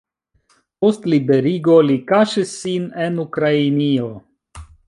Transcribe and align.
Post 0.85 1.05
liberigo 1.15 1.77
li 1.89 1.99
kaŝis 2.13 2.57
sin 2.65 2.91
en 3.07 3.23
Ukrainio. 3.29 4.13